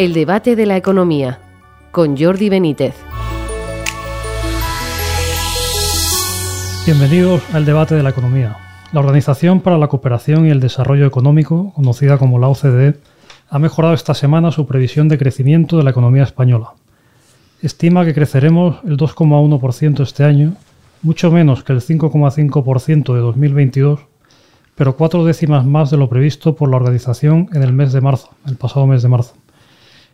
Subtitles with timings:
[0.00, 1.40] El debate de la economía
[1.90, 2.94] con Jordi Benítez.
[6.86, 8.56] Bienvenidos al debate de la economía.
[8.94, 12.94] La Organización para la Cooperación y el Desarrollo Económico, conocida como la OCDE,
[13.50, 16.70] ha mejorado esta semana su previsión de crecimiento de la economía española.
[17.60, 20.54] Estima que creceremos el 2,1% este año,
[21.02, 24.00] mucho menos que el 5,5% de 2022,
[24.76, 28.30] pero cuatro décimas más de lo previsto por la organización en el mes de marzo,
[28.46, 29.34] el pasado mes de marzo.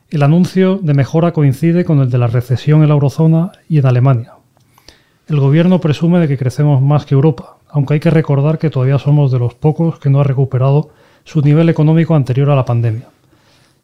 [0.09, 3.87] El anuncio de mejora coincide con el de la recesión en la eurozona y en
[3.87, 4.34] Alemania.
[5.27, 9.00] El gobierno presume de que crecemos más que Europa, aunque hay que recordar que todavía
[9.00, 10.91] somos de los pocos que no ha recuperado
[11.24, 13.09] su nivel económico anterior a la pandemia.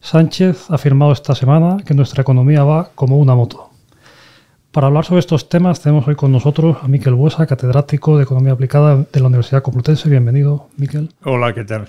[0.00, 3.70] Sánchez ha afirmado esta semana que nuestra economía va como una moto.
[4.70, 8.52] Para hablar sobre estos temas tenemos hoy con nosotros a Miquel Buesa, catedrático de Economía
[8.52, 10.08] Aplicada de la Universidad Complutense.
[10.08, 11.10] Bienvenido, Miquel.
[11.24, 11.88] Hola, ¿qué tal?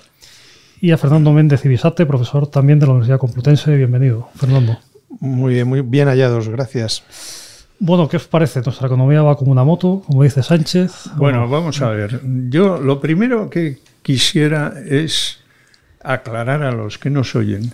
[0.80, 3.74] Y a Fernando Méndez Ibisate, profesor también de la Universidad Complutense.
[3.76, 4.78] Bienvenido, Fernando.
[5.20, 7.04] Muy bien, muy bien hallados, gracias.
[7.78, 8.60] Bueno, ¿qué os parece?
[8.60, 11.10] Nuestra economía va como una moto, como dice Sánchez.
[11.16, 12.20] Bueno, vamos a ver.
[12.48, 15.40] Yo lo primero que quisiera es
[16.02, 17.72] aclarar a los que nos oyen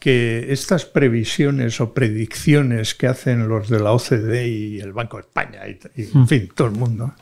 [0.00, 5.22] que estas previsiones o predicciones que hacen los de la OCDE y el Banco de
[5.22, 6.28] España y, en mm.
[6.28, 7.14] fin, todo el mundo,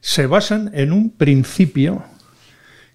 [0.00, 2.02] se basan en un principio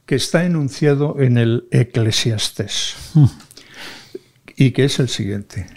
[0.05, 3.25] que está enunciado en el Eclesiastés mm.
[4.55, 5.67] y que es el siguiente.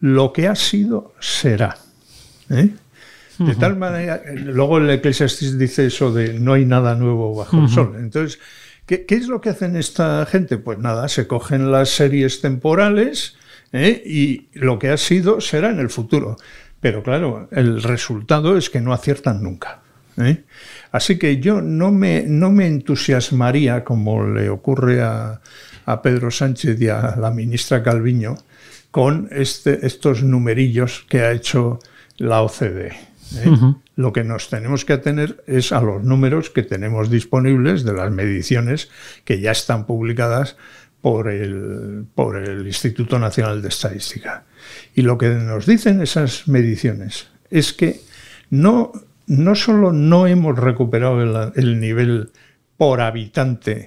[0.00, 1.78] Lo que ha sido, será.
[2.50, 2.70] ¿eh?
[3.38, 7.68] De tal manera, luego el Eclesiastés dice eso de no hay nada nuevo bajo el
[7.68, 7.96] sol.
[7.98, 8.38] Entonces,
[8.86, 10.58] ¿Qué, es lo que hacen esta gente?
[10.58, 13.36] Pues nada, se cogen las series temporales
[13.72, 14.02] ¿eh?
[14.04, 16.36] y lo que ha sido será en el futuro.
[16.80, 19.83] Pero claro, el resultado es que no aciertan nunca.
[20.18, 20.44] ¿Eh?
[20.92, 25.40] Así que yo no me, no me entusiasmaría, como le ocurre a,
[26.02, 28.36] Pedro Sánchez y a la ministra Calviño,
[28.90, 31.78] con este, estos numerillos que ha hecho
[32.16, 32.92] la OCDE.
[33.36, 33.74] ¿eh?
[33.96, 38.10] Lo que nos tenemos que atener es a los números que tenemos disponibles de las
[38.10, 38.88] mediciones
[39.24, 40.56] que ya están publicadas
[41.04, 44.44] por el, por el Instituto Nacional de Estadística.
[44.94, 48.00] Y lo que nos dicen esas mediciones es que
[48.48, 48.92] no,
[49.26, 52.30] no solo no hemos recuperado el, el nivel
[52.76, 53.86] por habitante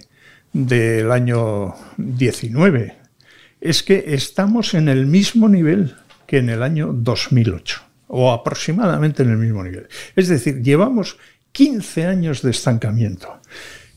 [0.53, 2.95] del año 19,
[3.61, 9.31] es que estamos en el mismo nivel que en el año 2008 o aproximadamente en
[9.31, 9.87] el mismo nivel.
[10.15, 11.17] Es decir, llevamos
[11.51, 13.41] 15 años de estancamiento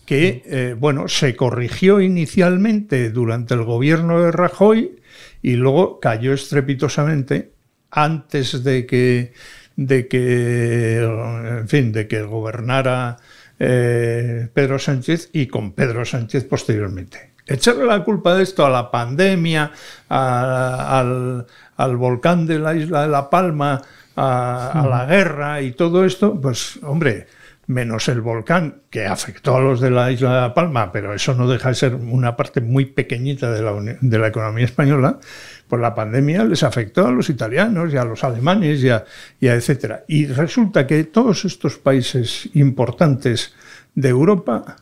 [0.07, 4.97] que, eh, bueno, se corrigió inicialmente durante el gobierno de Rajoy
[5.41, 7.53] y luego cayó estrepitosamente
[7.91, 9.33] antes de que,
[9.81, 13.17] de que en fin, de que gobernara
[13.59, 17.33] eh, Pedro Sánchez y con Pedro Sánchez posteriormente.
[17.47, 19.73] Echarle la culpa de esto a la pandemia,
[20.11, 21.47] al,
[21.77, 23.81] al volcán de la isla de La Palma,
[24.17, 27.27] a, la guerra y todo esto, pues hombre,
[27.71, 31.49] menos el volcán que afectó a los de la isla de Palma, pero eso no
[31.49, 35.21] deja de ser una parte muy pequeñita de la, de la economía española,
[35.69, 39.05] pues la pandemia les afectó a los italianos y a los alemanes y a,
[39.39, 40.05] y etcétera.
[40.09, 43.55] Y resulta que todos estos países importantes
[43.95, 44.77] de Europa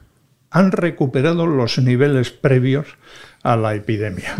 [0.50, 2.86] han recuperado los niveles previos
[3.42, 4.34] a la epidemia.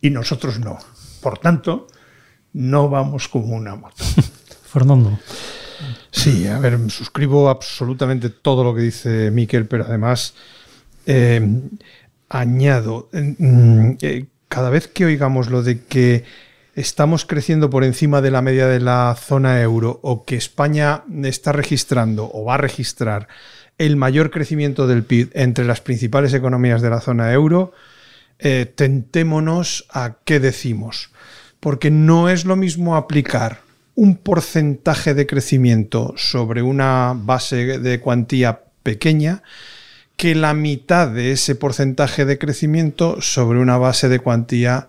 [0.00, 0.78] Y nosotros no.
[1.20, 1.88] Por tanto,
[2.52, 4.04] no vamos como una moto.
[4.62, 5.18] Fernando.
[6.10, 10.34] Sí, a ver, suscribo absolutamente todo lo que dice Miquel, pero además
[11.06, 11.40] eh,
[12.28, 16.24] añado, mm, eh, cada vez que oigamos lo de que
[16.74, 21.52] estamos creciendo por encima de la media de la zona euro o que España está
[21.52, 23.28] registrando o va a registrar
[23.76, 27.72] el mayor crecimiento del PIB entre las principales economías de la zona euro,
[28.38, 31.10] eh, tentémonos a qué decimos
[31.60, 33.60] porque no es lo mismo aplicar
[33.98, 39.42] un porcentaje de crecimiento sobre una base de cuantía pequeña
[40.16, 44.88] que la mitad de ese porcentaje de crecimiento sobre una base de cuantía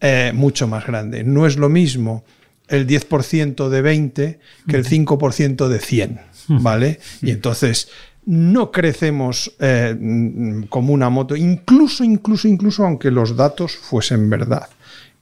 [0.00, 1.22] eh, mucho más grande.
[1.22, 2.24] No es lo mismo
[2.66, 6.98] el 10% de 20 que el 5% de 100, ¿vale?
[7.22, 7.88] Y entonces
[8.26, 14.68] no crecemos eh, como una moto, incluso, incluso, incluso aunque los datos fuesen verdad.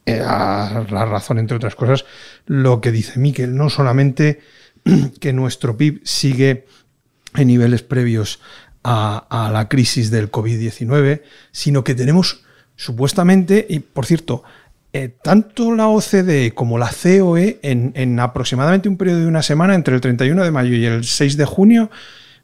[0.07, 2.05] Eh, la razón, entre otras cosas,
[2.47, 4.41] lo que dice Miquel, no solamente
[5.21, 6.65] que nuestro PIB sigue
[7.35, 8.41] en niveles previos
[8.85, 12.45] a, la crisis del COVID-19, sino que tenemos
[12.77, 14.45] supuestamente, y por cierto,
[14.93, 19.97] eh, tanto la OCDE como la COE en, aproximadamente un periodo de una semana, entre
[19.97, 21.91] el 31 de mayo y el 6 de junio,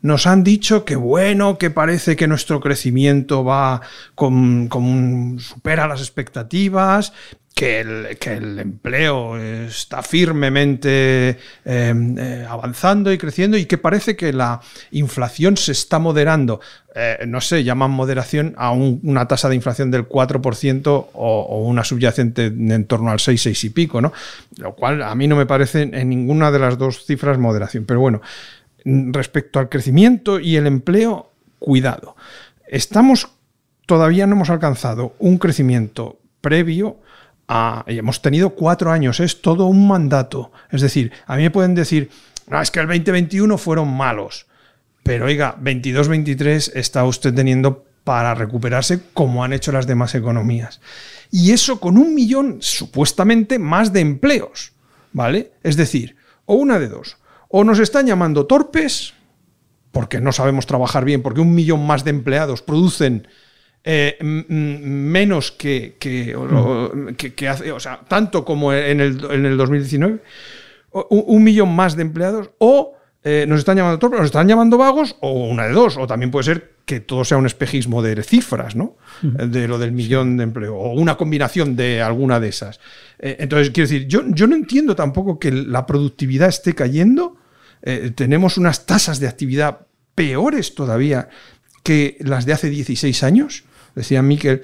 [0.00, 3.82] nos han dicho que bueno, que parece que nuestro crecimiento va
[4.16, 7.12] con supera las expectativas,
[7.54, 14.16] que el, que el, empleo está firmemente em, eh, avanzando y creciendo y que parece
[14.16, 14.60] que la
[14.90, 16.60] inflación se está moderando.
[16.94, 21.84] Eh, no sé, llaman moderación a una tasa de inflación del 4% o, o, una
[21.84, 24.12] subyacente en torno al 6, 6 y pico, ¿no?
[24.56, 27.84] Lo cual a mí no me parece en ninguna de las dos cifras moderación.
[27.84, 28.22] Pero bueno,
[28.84, 32.16] respecto al crecimiento y el empleo, cuidado.
[32.66, 33.28] Estamos,
[33.86, 36.98] todavía no hemos alcanzado un crecimiento previo
[37.86, 40.52] hemos tenido cuatro años, es todo un mandato.
[40.70, 42.10] Es decir, a mí me pueden decir,
[42.48, 44.46] no, es que el 2021 fueron malos,
[45.02, 50.80] pero oiga, 22-23 está usted teniendo para recuperarse como han hecho las demás economías.
[51.30, 54.72] Y eso con un millón supuestamente más de empleos,
[55.12, 55.52] ¿vale?
[55.62, 56.16] Es decir,
[56.46, 57.16] o una de dos,
[57.48, 59.14] o nos están llamando torpes,
[59.92, 63.28] porque no sabemos trabajar bien, porque un millón más de empleados producen
[63.84, 70.20] eh, menos que, que, hace, o sea, tanto como en el, en el 2019,
[70.92, 72.94] un, millón más de empleados, o
[73.24, 76.44] eh, nos están llamando nos están llamando vagos, o una de dos, o también puede
[76.44, 78.96] ser que todo sea un espejismo de cifras, ¿no?
[79.22, 82.78] De lo del millón de empleo, o una combinación de alguna de esas.
[83.18, 87.36] Eh, entonces, quiero decir, yo, yo no entiendo tampoco que la productividad esté cayendo.
[88.14, 91.28] tenemos unas tasas de actividad peores todavía
[91.82, 93.64] que las de hace 16 años.
[93.94, 94.62] Decía Miquel,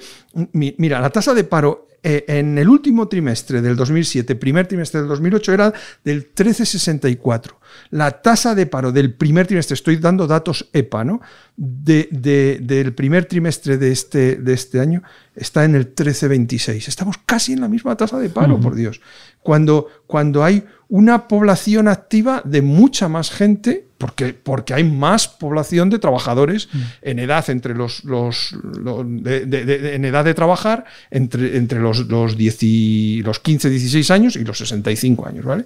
[0.53, 5.09] mira, la tasa de paro eh, en el último trimestre del 2007, primer trimestre del
[5.09, 5.73] 2008, era
[6.03, 7.55] del 13,64.
[7.91, 11.21] La tasa de paro del primer trimestre, estoy dando datos EPA, ¿no?
[11.55, 15.03] del primer trimestre de este, de este año
[15.35, 16.87] está en el 13,26.
[16.87, 19.01] Estamos casi en la misma tasa de paro, por Dios.
[19.41, 25.89] Cuando, cuando hay una población activa de mucha más gente, porque, porque hay más población
[25.89, 26.79] de trabajadores mm.
[27.01, 28.55] en edad entre los, los,
[28.85, 35.27] en edad de trabajar entre, entre los, los, los 15, 16 años y los 65
[35.27, 35.65] años, ¿vale?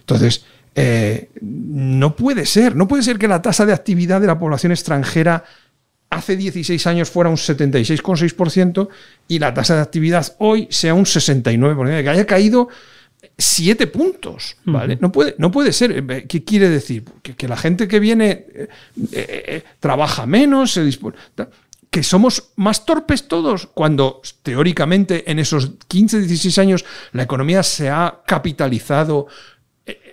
[0.00, 4.38] Entonces, eh, no puede ser, no puede ser que la tasa de actividad de la
[4.38, 5.44] población extranjera
[6.10, 8.88] hace 16 años fuera un 76,6%
[9.28, 12.68] y la tasa de actividad hoy sea un 69%, que haya caído
[13.38, 14.98] siete puntos, ¿vale?
[15.00, 15.92] no, puede, no puede ser.
[15.92, 17.04] Eh, ¿Qué quiere decir?
[17.22, 18.68] Que, la gente que viene eh,
[19.12, 21.16] eh, trabaja menos, se dispone,
[21.96, 27.88] que somos más torpes todos, cuando teóricamente en esos 15, 16 años la economía se
[27.88, 29.28] ha capitalizado,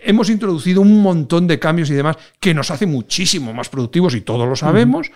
[0.01, 4.21] hemos introducido un montón de cambios y demás que nos hace muchísimo más productivos y
[4.21, 5.11] todos lo sabemos.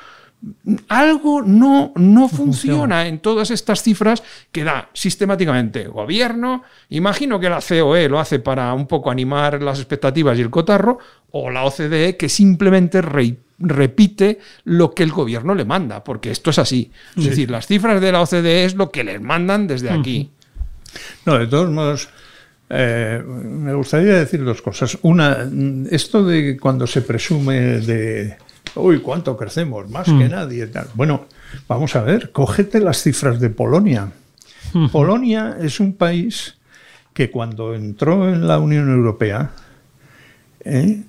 [0.89, 4.21] Algo no, no funciona, en todas estas cifras
[4.51, 6.63] que da sistemáticamente gobierno.
[6.89, 10.99] Imagino que la COE lo hace para un poco animar las expectativas y el cotarro,
[11.31, 13.01] o la OCDE que simplemente
[13.59, 16.91] repite lo que el gobierno le manda, porque esto es así.
[17.15, 20.29] Es decir, las cifras de la OCDE es lo que les mandan desde aquí.
[21.25, 22.09] No, de todos modos.
[22.69, 24.97] Eh, me gustaría decir dos cosas.
[25.01, 25.49] Una,
[25.89, 28.35] esto de cuando se presume de,
[28.75, 29.89] uy, ¿cuánto crecemos?
[29.89, 30.29] Más que mm.
[30.29, 30.69] nadie.
[30.93, 31.27] Bueno,
[31.67, 34.11] vamos a ver, cógete las cifras de Polonia.
[34.91, 36.55] Polonia es un país
[37.13, 39.51] que cuando entró en la Unión Europea,
[40.67, 41.03] eh,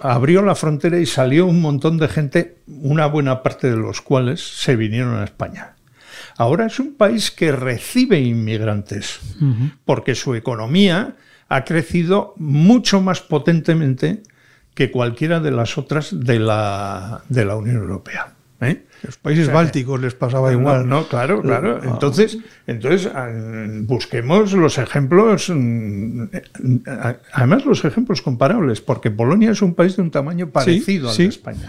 [0.00, 4.40] abrió la frontera y salió un montón de gente, una buena parte de los cuales
[4.40, 5.74] se vinieron a España.
[6.36, 9.20] Ahora es un país que recibe inmigrantes,
[9.84, 11.16] porque su economía
[11.48, 14.22] ha crecido mucho más potentemente
[14.74, 18.34] que cualquiera de las otras de la, de la Unión Europea.
[18.60, 18.86] ¿eh?
[19.02, 20.88] Los países bálticos les pasaba igual.
[20.88, 21.82] No, claro, claro.
[21.82, 23.28] Entonces, entonces ah,
[23.82, 26.24] busquemos los ejemplos, mm,
[27.32, 31.24] además los ejemplos comparables, porque Polonia es un país de un tamaño parecido al de
[31.26, 31.66] España.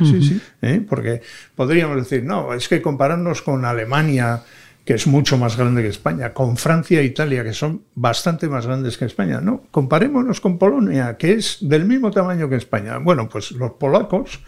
[0.61, 0.85] ¿Eh?
[0.87, 1.21] Porque
[1.55, 4.43] podríamos decir, no, es que compararnos con Alemania
[4.85, 8.65] que es mucho más grande que España, con Francia e Italia, que son bastante más
[8.65, 9.39] grandes que España.
[9.39, 12.97] No, comparémonos con Polonia, que es del mismo tamaño que España.
[12.97, 14.39] Bueno, pues los polacos,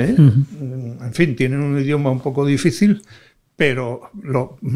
[0.00, 0.14] ¿eh?
[0.16, 3.02] en fin, tienen un idioma un poco difícil,
[3.56, 4.10] pero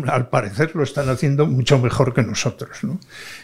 [0.07, 2.78] al parecer lo están haciendo mucho mejor que nosotros.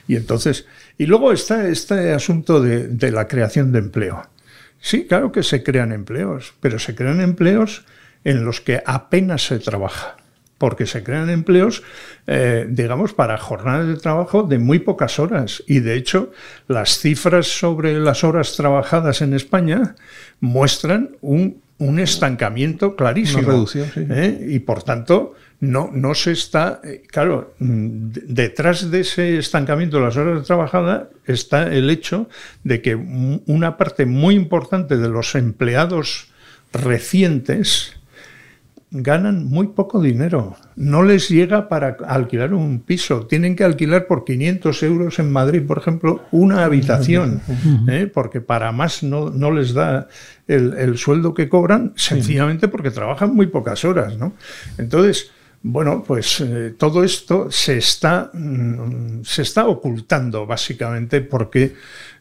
[0.07, 0.67] Y entonces,
[0.99, 4.23] y luego está este asunto de la creación de empleo.
[4.81, 7.85] Sí, claro que se crean empleos, pero se crean empleos
[8.25, 10.17] en los que apenas se trabaja
[10.61, 11.83] porque se crean empleos,
[12.27, 15.63] eh, digamos, para jornadas de trabajo de muy pocas horas.
[15.67, 16.33] Y de hecho,
[16.69, 19.97] las cifras sobre las horas trabajadas en España
[20.39, 21.63] muestran un,
[21.99, 23.41] estancamiento clarísimo.
[23.41, 24.47] Una reducción, ¿eh?
[24.49, 26.81] Y por tanto, no, no se está.
[26.85, 32.29] Eh, claro, mm, detrás de ese estancamiento de las horas de trabajada está el hecho
[32.65, 36.29] de que una parte muy importante de los empleados
[36.73, 38.00] recientes
[38.91, 40.57] ganan muy poco dinero.
[40.75, 43.27] No les llega para alquilar un piso.
[43.27, 47.41] Tienen que alquilar por 500 euros en Madrid, por ejemplo, una habitación,
[47.89, 48.11] ¿eh?
[48.13, 50.09] porque para más no, no les da
[50.49, 54.17] el, sueldo que cobran, sencillamente porque trabajan muy pocas horas.
[54.17, 54.33] ¿no?
[54.77, 55.31] Entonces,
[55.63, 61.75] bueno, pues eh, todo esto se está, mm, se está ocultando básicamente porque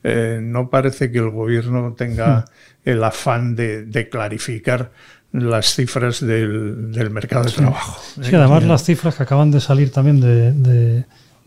[0.03, 2.45] eh, no parece que el gobierno tenga
[2.85, 4.91] el afán de, de clarificar
[5.31, 8.01] las cifras del, del mercado de trabajo.
[8.21, 11.05] Sí, además las cifras que acaban de salir también de, de,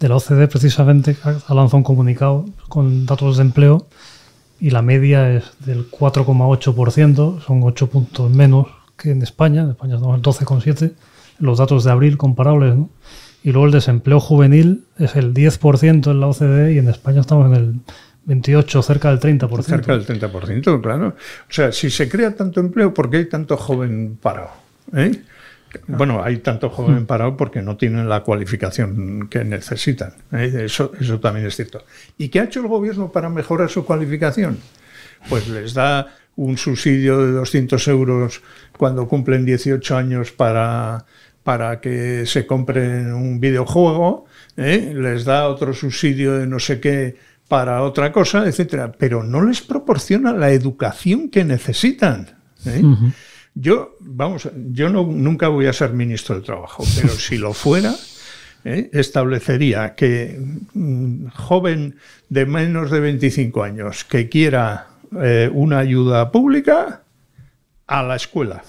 [0.08, 3.86] la OCDE precisamente ha lanzado un comunicado con datos de empleo
[4.60, 9.96] y la media es del 4,8%, son 8 puntos menos que en España, en España
[9.96, 10.92] estamos en 12,7%,
[11.38, 12.88] los datos de abril comparables, ¿no?
[13.44, 17.46] Y luego el desempleo juvenil es el 10% en la OCDE y en España estamos
[17.46, 17.80] en el
[18.24, 19.62] 28, cerca del 30%.
[19.62, 21.08] Cerca del 30%, claro.
[21.08, 24.50] O sea, si se crea tanto empleo, ¿por qué hay tanto joven parado?
[24.94, 25.22] ¿Eh?
[25.86, 27.06] Bueno, hay tanto joven hmm.
[27.06, 30.14] parado porque no tienen la cualificación que necesitan.
[30.32, 30.64] ¿eh?
[30.64, 31.84] Eso, eso también es cierto.
[32.18, 34.58] ¿Y qué ha hecho el gobierno para mejorar su cualificación?
[35.28, 38.42] Pues les da un subsidio de 200 euros
[38.76, 41.04] cuando cumplen 18 años para,
[41.42, 44.26] para que se compren un videojuego,
[44.56, 44.92] ¿eh?
[44.94, 47.16] les da otro subsidio de no sé qué
[47.52, 52.30] para otra cosa, etcétera, pero no les proporciona la educación que necesitan.
[52.64, 52.80] ¿eh?
[53.52, 57.94] Yo, vamos, yo no, nunca voy a ser ministro del Trabajo, pero si lo fuera,
[58.64, 58.88] ¿eh?
[58.94, 60.40] establecería que
[60.74, 61.96] un mm, joven
[62.30, 64.86] de menos de 25 años que quiera
[65.20, 67.02] eh, una ayuda pública,
[67.86, 68.64] a la escuela.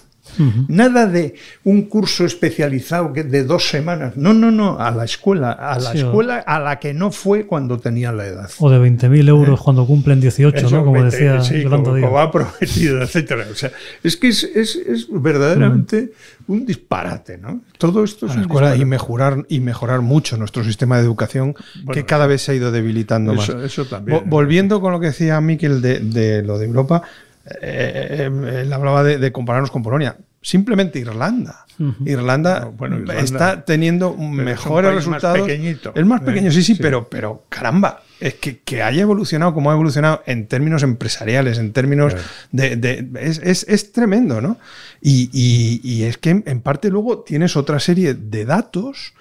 [0.67, 4.15] Nada de un curso especializado de dos semanas.
[4.15, 7.77] No, no, no, a la escuela, a la escuela a la que no fue cuando
[7.77, 8.49] tenía la edad.
[8.59, 10.85] O de 20.000 euros eh, cuando cumplen 18, ¿no?
[10.85, 13.45] Como decía sí, como, como, ha prometido, etcétera.
[13.51, 16.13] O sea, es que es, es, es verdaderamente
[16.47, 17.61] un disparate, ¿no?
[17.77, 21.53] Todo esto es a la escuela y mejorar y mejorar mucho nuestro sistema de educación
[21.91, 23.49] que cada vez se ha ido debilitando más.
[23.49, 24.23] Eso también.
[24.27, 27.03] volviendo con lo que decía Miquel de, de lo de Europa,
[27.45, 30.17] eh, eh, él hablaba de, compararnos con Polonia.
[30.41, 31.65] Simplemente Irlanda.
[32.05, 32.69] Irlanda,
[33.17, 35.49] está teniendo mejores resultados.
[35.49, 39.73] Es más pequeño, sí, sí, Pero, pero caramba, es que, que, haya evolucionado como ha
[39.73, 42.13] evolucionado en términos empresariales, en términos
[42.51, 43.09] de.
[43.19, 44.57] es, tremendo, ¿no?
[45.01, 49.13] Y, es que en parte luego tienes otra serie de datos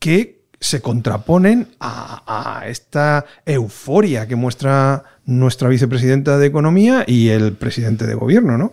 [0.00, 7.52] que se contraponen a, a esta euforia que muestra nuestra vicepresidenta de Economía y el
[7.52, 8.56] presidente de Gobierno.
[8.56, 8.72] ¿no?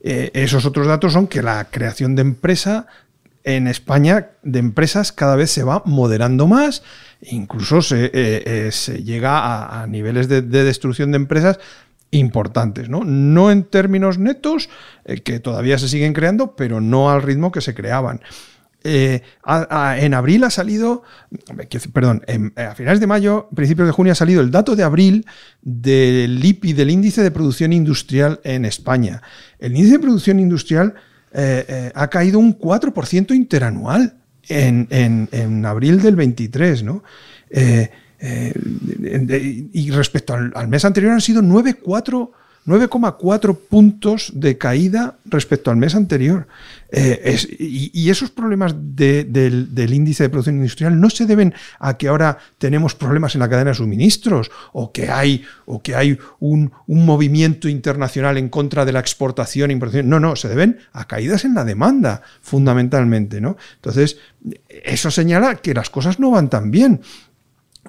[0.00, 2.86] Eh, esos otros datos son que la creación de empresa
[3.42, 6.84] en España, de empresas, cada vez se va moderando más,
[7.22, 8.70] incluso se, eh, eh,
[9.04, 11.58] llega a, niveles de, destrucción de empresas
[12.12, 13.02] importantes, ¿no?
[13.04, 14.68] No en términos netos,
[15.24, 18.20] que todavía se siguen creando, pero no al ritmo que se creaban.
[18.88, 19.22] Eh,
[19.98, 21.02] en abril ha salido,
[21.92, 22.22] perdón,
[22.54, 25.26] a finales de mayo, principios de junio ha salido el dato de abril
[25.60, 29.22] del IPI, del índice de producción industrial en España.
[29.58, 30.94] El índice de producción industrial
[31.32, 34.14] eh, eh, ha caído un 4% interanual
[34.48, 37.02] en, abril del 23, ¿no?
[39.72, 42.30] y respecto al, al, mes anterior han sido 9,4%.
[42.66, 46.46] 9,4 puntos de caída respecto al mes anterior.
[46.90, 52.38] Eh, y, esos problemas del, índice de producción industrial no se deben a que ahora
[52.58, 57.68] tenemos problemas en la cadena de suministros o que hay, o que hay un, movimiento
[57.68, 60.08] internacional en contra de la exportación e importación.
[60.08, 63.40] No, no, se deben a caídas en la demanda, fundamentalmente.
[63.40, 63.56] ¿no?
[63.76, 64.18] Entonces,
[64.68, 67.00] eso señala que las cosas no van tan bien.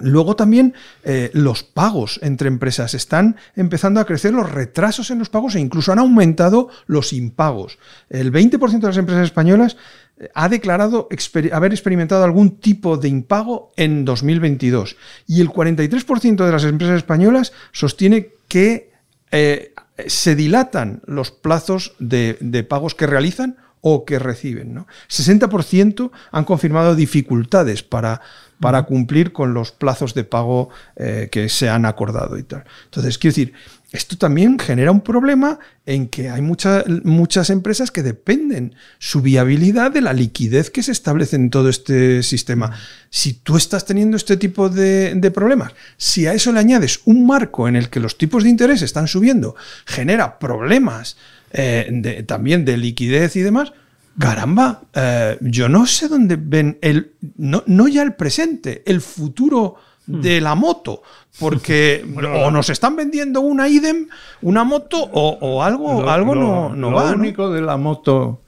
[0.00, 0.74] Luego también
[1.04, 2.94] eh, los pagos entre empresas.
[2.94, 7.78] Están empezando a crecer los retrasos en los pagos e incluso han aumentado los impagos.
[8.08, 9.76] El 20% de las empresas españolas
[10.18, 11.08] eh, ha declarado
[11.52, 17.52] haber experimentado algún tipo de impago en 2022 y el 43% de las empresas españolas
[17.72, 18.90] sostiene que
[19.30, 19.74] eh,
[20.06, 24.74] se dilatan los plazos de, de pagos que realizan o que reciben.
[24.74, 24.86] ¿no?
[25.08, 28.20] 60% han confirmado dificultades para,
[28.60, 32.64] para cumplir con los plazos de pago eh, que se han acordado y tal.
[32.86, 33.54] Entonces, quiero decir,
[33.90, 40.02] esto también genera un problema en que hay muchas empresas que dependen su viabilidad de
[40.02, 42.72] la liquidez que se establece en todo este sistema.
[43.08, 47.66] Si tú estás teniendo este tipo de, problemas, si a eso le añades un marco
[47.66, 49.56] en el que los tipos de interés están subiendo,
[49.86, 51.16] genera problemas
[51.52, 53.72] eh, también de liquidez y demás,
[54.18, 59.76] caramba, eh, yo no sé dónde ven el, no, no, ya el presente, el futuro
[60.06, 61.02] de la moto,
[61.38, 62.04] porque
[62.44, 64.08] o nos están vendiendo una idem,
[64.42, 67.12] una moto, o, algo, algo no, no va.
[67.12, 68.42] Lo único de la moto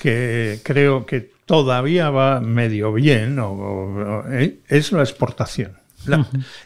[0.00, 3.38] que creo que todavía va medio bien
[4.30, 5.78] eh, es la exportación.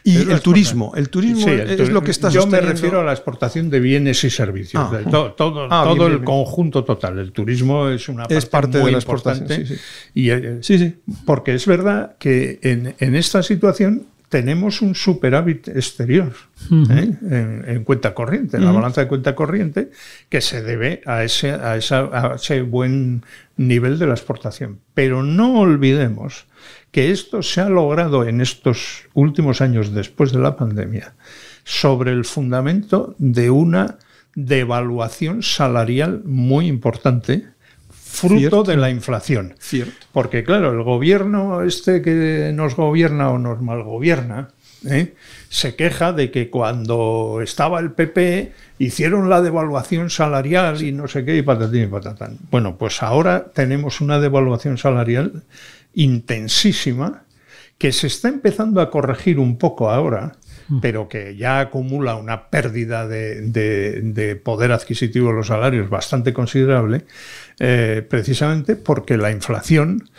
[0.04, 3.70] Y el turismo, el turismo es lo que está Yo me refiero a la exportación
[3.70, 5.00] de bienes y servicios, ah.
[5.11, 7.18] todo, todo, ah, el conjunto total.
[7.18, 9.66] El turismo es una parte, muy de la importante.
[9.66, 9.75] Sí,
[10.14, 10.97] y, eh, sí, sí.
[11.25, 16.32] Porque es verdad que en, en esta situación tenemos un superávit exterior
[16.70, 17.12] ¿eh?
[17.66, 19.90] en, cuenta corriente, en la balanza de cuenta corriente,
[20.28, 23.25] que se debe a ese, a, ese buen
[23.56, 24.78] nivel de la exportación.
[24.94, 26.47] Pero no olvidemos
[26.90, 31.14] que esto se ha logrado en estos últimos años después de la pandemia
[31.64, 33.99] sobre el fundamento de una
[34.35, 37.47] devaluación salarial muy importante
[38.11, 39.55] fruto de la inflación.
[39.59, 40.07] Cierto.
[40.12, 44.49] Porque claro, el gobierno este que nos gobierna o nos malgobierna,
[44.88, 45.14] ¿eh?
[45.49, 51.25] se queja de que cuando estaba el PP hicieron la devaluación salarial y no sé
[51.25, 52.38] qué y patatín y patatán.
[52.50, 55.43] Bueno, pues ahora tenemos una devaluación salarial
[55.94, 57.25] intensísima
[57.78, 60.32] que se está empezando a corregir un poco ahora,
[60.68, 60.80] mm.
[60.80, 67.06] pero que ya acumula una pérdida de, poder adquisitivo de los salarios bastante considerable,
[67.59, 70.11] eh, precisamente porque la inflación,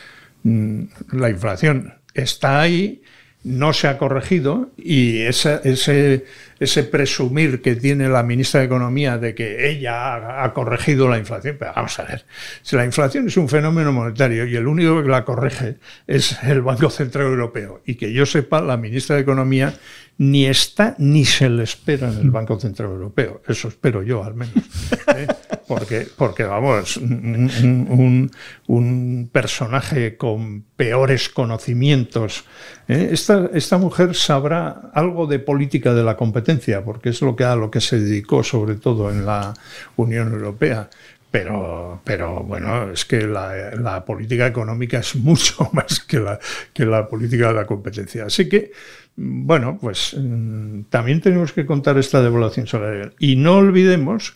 [0.42, 3.04] mm, la inflación está ahí,
[3.44, 5.60] no se ha corregido y ese,
[6.60, 11.56] ese, presumir que tiene la ministra de Economía de que ella ha, corregido la inflación,
[11.58, 12.26] pero vamos a ver,
[12.62, 16.62] si la inflación es un fenómeno monetario y el único que la corrige es el
[16.62, 19.74] Banco Central Europeo y que yo sepa, la ministra de Economía
[20.20, 23.42] ni está ni se le espera en el Banco Central Europeo.
[23.48, 24.54] Eso espero yo, al menos.
[25.16, 25.28] ¿eh?
[25.78, 28.30] Porque, porque, vamos, un,
[29.32, 32.44] personaje con peores conocimientos.
[32.90, 33.10] ¿eh?
[33.12, 37.56] Esta, esta, mujer sabrá algo de política de la competencia, porque es lo que, a
[37.56, 39.54] lo que se dedicó sobre todo en la
[39.96, 40.90] Unión Europea.
[41.32, 46.38] Pero, pero bueno, es que la, la, política económica es mucho más que la,
[46.74, 48.26] que la política de la competencia.
[48.26, 48.74] Así que
[49.16, 53.14] bueno, pues mm, también tenemos que contar esta devaluación salarial.
[53.20, 54.36] Y no olvidemos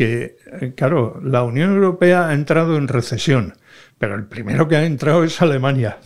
[0.00, 3.52] que, eh, claro, la Unión Europea ha entrado en recesión,
[3.98, 5.98] pero el primero que ha entrado es Alemania,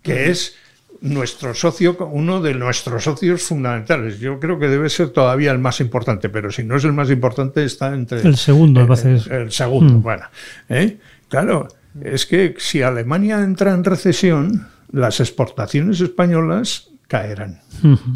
[0.00, 0.56] que es
[1.02, 4.18] nuestro socio, uno de nuestros socios fundamentales.
[4.18, 7.10] Yo creo que debe ser todavía el más importante, pero si no es el más
[7.10, 8.22] importante, está entre.
[8.22, 10.02] El segundo, eh, El segundo, mm.
[10.02, 10.24] bueno.
[10.70, 10.96] ¿eh?
[11.28, 11.68] Claro,
[12.02, 17.60] es que si Alemania entra en recesión, las exportaciones españolas caerán.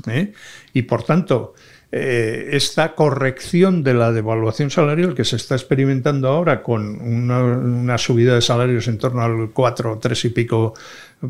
[0.07, 0.33] ¿eh?
[0.73, 1.53] Y por tanto,
[1.91, 8.35] eh, esta corrección de la devaluación salarial que se está experimentando ahora con una, subida
[8.35, 10.75] de salarios en torno al 4, 3 y pico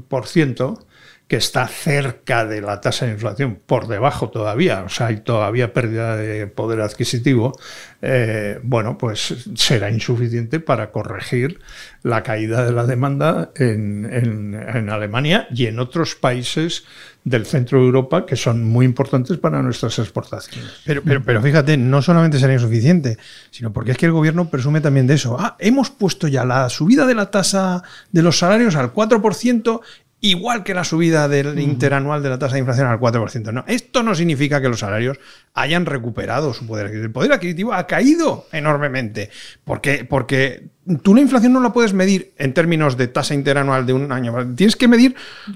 [0.09, 0.85] por ciento,
[1.29, 5.75] que está cerca de la tasa de inflación, por debajo todavía, o sea, hay todavía
[5.75, 7.53] pérdida de poder adquisitivo,
[8.01, 11.61] eh, bueno, pues será insuficiente para corregir
[12.03, 16.85] la caída de la demanda en, Alemania y en otros países
[17.25, 20.81] del centro de Europa que son muy importantes para nuestras exportaciones.
[20.87, 23.19] Pero, pero, pero fíjate, no solamente será insuficiente,
[23.51, 25.37] sino porque es que el gobierno presume también de eso.
[25.39, 29.81] Ah, hemos puesto ya la subida de la tasa de los salarios al 4%
[30.21, 33.53] igual que la subida del interanual de la tasa de inflación al 4%.
[33.53, 35.19] No, esto no significa que los salarios
[35.55, 37.07] hayan recuperado su poder adquisitivo.
[37.07, 39.31] El poder adquisitivo ha caído enormemente,
[39.65, 40.69] porque, porque
[41.03, 44.35] tú la inflación no la puedes medir en términos de tasa interanual de un año.
[44.57, 45.15] Tienes que medir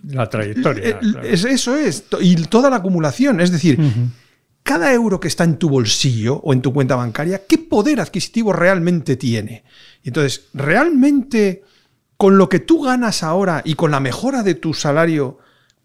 [0.08, 1.00] la trayectoria.
[1.24, 3.40] Eso es, y toda la acumulación.
[3.40, 3.78] Es decir,
[4.62, 8.52] cada euro que está en tu bolsillo o en tu cuenta bancaria, ¿qué poder adquisitivo
[8.52, 9.64] realmente tiene?
[10.04, 11.64] Entonces, ¿realmente
[12.22, 15.38] con lo que tú ganas ahora y con la mejora de tu salario,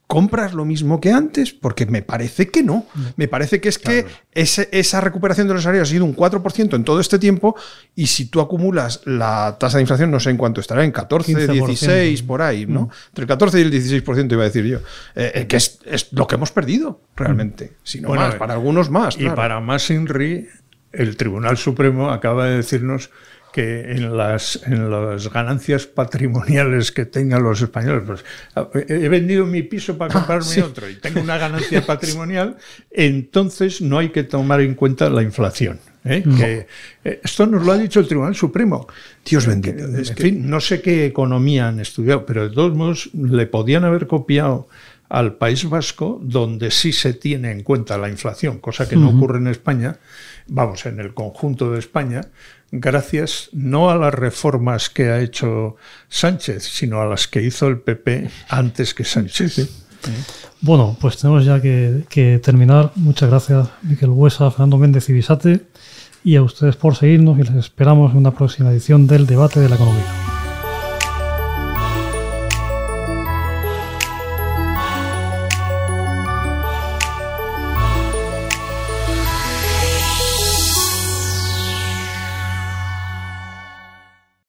[0.06, 1.52] ¿compras lo mismo que antes?
[1.52, 2.86] Porque me parece que no.
[3.16, 6.84] Me parece que es que esa recuperación de los salarios ha sido un 4% en
[6.84, 7.56] todo este tiempo
[7.96, 11.48] y si tú acumulas la tasa de inflación, no sé en cuánto estará, en 14,
[11.48, 12.82] 16, por ahí, ¿no?
[12.82, 12.90] Mm.
[13.08, 14.78] Entre el 14 y el 16% iba a decir yo.
[15.16, 15.80] Eh, eh, que es,
[16.12, 17.66] lo que hemos perdido realmente.
[17.66, 17.76] Mm.
[17.82, 19.20] Si no más, para algunos más.
[19.20, 20.48] Y para más Inri,
[20.92, 23.10] el Tribunal Supremo acaba de decirnos
[23.58, 28.24] que en las, en las ganancias patrimoniales que tengan los españoles, pues
[28.88, 32.58] he vendido mi piso para ah, comprarme otro y tengo una ganancia patrimonial,
[32.92, 35.80] entonces no hay que tomar en cuenta la inflación.
[36.06, 36.24] ¿eh?
[36.38, 36.68] Que,
[37.04, 38.86] eh, esto nos lo ha dicho el Tribunal Supremo.
[39.26, 39.86] Dios bendito.
[39.86, 44.06] En fin, no sé qué economía han estudiado, pero de todos modos le podían haber
[44.06, 44.68] copiado
[45.10, 49.38] al País Vasco, donde sí se tiene en cuenta la inflación, cosa que no ocurre
[49.38, 50.00] en España,
[50.48, 52.22] vamos, en el conjunto de España,
[52.72, 55.78] gracias no a las reformas que ha hecho
[56.10, 59.70] Sánchez, sino a las que hizo el PP antes que Sánchez.
[60.62, 62.92] Bueno, pues tenemos ya que, que terminar.
[62.96, 65.62] Muchas gracias, Miquel Huesa, Fernando Méndez y Bisate,
[66.24, 69.70] y a ustedes por seguirnos y les esperamos en una próxima edición del Debate de
[69.70, 70.37] la Economía.